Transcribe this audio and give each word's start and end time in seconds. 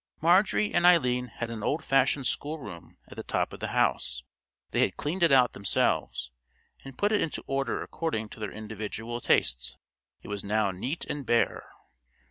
Marjorie 0.19 0.73
and 0.73 0.83
Eileen 0.83 1.27
had 1.27 1.51
an 1.51 1.61
old 1.61 1.85
fashioned 1.85 2.25
schoolroom 2.25 2.97
at 3.07 3.17
the 3.17 3.21
top 3.23 3.53
of 3.53 3.59
the 3.59 3.67
house, 3.67 4.23
They 4.71 4.79
had 4.81 4.97
cleaned 4.97 5.21
it 5.21 5.31
out 5.31 5.53
themselves, 5.53 6.31
and 6.83 6.97
put 6.97 7.11
it 7.11 7.21
into 7.21 7.43
order 7.45 7.83
according 7.83 8.29
to 8.29 8.39
their 8.39 8.51
individual 8.51 9.21
tastes. 9.21 9.77
It 10.23 10.27
was 10.27 10.43
now 10.43 10.71
neat 10.71 11.05
and 11.05 11.23
bare. 11.23 11.67